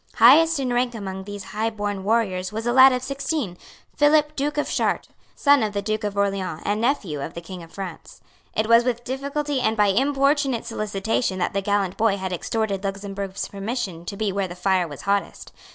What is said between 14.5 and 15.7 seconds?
fire was hottest.